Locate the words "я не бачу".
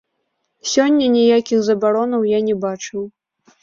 2.37-3.09